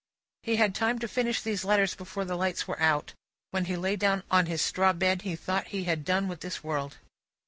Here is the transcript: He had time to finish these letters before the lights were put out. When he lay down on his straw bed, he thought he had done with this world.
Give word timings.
He 0.41 0.55
had 0.55 0.73
time 0.73 0.97
to 0.97 1.07
finish 1.07 1.43
these 1.43 1.63
letters 1.63 1.93
before 1.93 2.25
the 2.25 2.35
lights 2.35 2.67
were 2.67 2.73
put 2.77 2.81
out. 2.83 3.13
When 3.51 3.65
he 3.65 3.75
lay 3.75 3.95
down 3.97 4.23
on 4.31 4.47
his 4.47 4.59
straw 4.63 4.93
bed, 4.93 5.21
he 5.21 5.35
thought 5.35 5.67
he 5.67 5.83
had 5.83 6.03
done 6.03 6.27
with 6.27 6.41
this 6.41 6.63
world. 6.63 6.97